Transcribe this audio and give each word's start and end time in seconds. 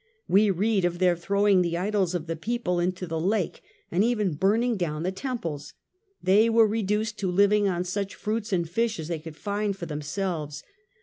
We 0.27 0.49
read 0.49 0.83
of 0.83 0.97
their 0.97 1.15
throwing 1.15 1.61
the 1.61 1.77
idols 1.77 2.15
of 2.15 2.25
the 2.25 2.35
people 2.35 2.79
into 2.79 3.05
the 3.05 3.19
lake 3.19 3.61
and 3.91 4.03
even 4.03 4.33
burning 4.33 4.75
down 4.75 5.03
the 5.03 5.11
temples. 5.11 5.75
They 6.23 6.49
were 6.49 6.65
reduced 6.65 7.19
to 7.19 7.29
living 7.29 7.67
on 7.67 7.83
such 7.83 8.15
fruits 8.15 8.51
and 8.51 8.67
fish 8.67 8.99
as 8.99 9.09
they 9.09 9.19
could 9.19 9.37
find 9.37 9.77
for 9.77 9.85
themselves. 9.85 10.63